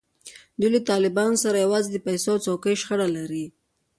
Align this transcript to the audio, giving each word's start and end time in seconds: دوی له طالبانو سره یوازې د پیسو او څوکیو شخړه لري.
دوی 0.59 0.69
له 0.75 0.81
طالبانو 0.89 1.41
سره 1.43 1.63
یوازې 1.65 1.89
د 1.91 1.97
پیسو 2.07 2.29
او 2.33 2.41
څوکیو 2.45 2.79
شخړه 2.81 3.07
لري. 3.17 3.45